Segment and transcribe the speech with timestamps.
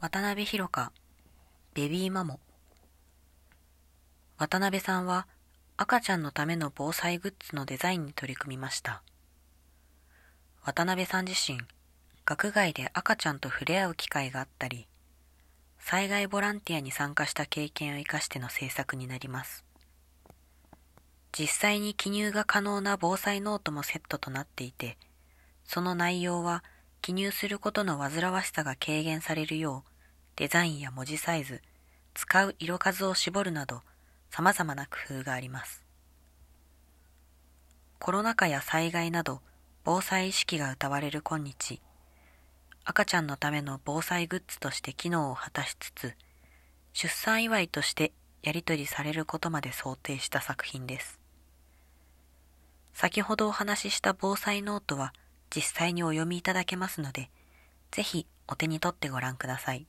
[0.00, 0.92] 渡辺弘香
[1.74, 2.38] ベビーマモ。
[4.38, 5.26] 渡辺さんは
[5.76, 9.02] 赤ちゃんのための防災グッズのデザインに取り組みました。
[10.62, 11.58] 渡辺さん自身
[12.24, 14.86] 学外で赤ちゃんと触れ合う機会があったり
[15.80, 19.64] 災害ボランティアに参加した経験を生かしての制作になります。
[21.36, 24.96] 実際に記入が可能な防災ノートもセットとなっていて
[25.64, 26.62] その内容は
[27.08, 29.90] 記入することの煩わしさが軽減されるよう
[30.36, 31.62] デザインや文字サイズ
[32.12, 33.80] 使う色数を絞るなど
[34.28, 35.82] 様々な工夫があります。
[37.98, 39.40] コロナ禍や災害など
[39.84, 41.80] 防災意識が歌われる今日
[42.84, 46.12] 赤ちゃんのための防災グッズとして機能を果たしつつ
[46.92, 51.18] 出産祝いとしてやり取りされることまで想定した作品です。
[52.92, 55.14] 先ほどお話しした防災ノートは
[55.54, 57.30] 実際にお読みいただけますので、
[57.90, 59.86] ぜひお手に取ってご覧ください。